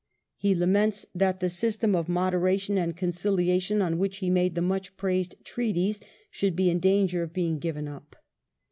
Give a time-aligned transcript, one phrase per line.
[0.35, 4.97] He laments that the system of moderation and conciliation on which he made the much
[4.97, 5.99] praised treaties
[6.31, 8.15] should be in danger of being given up.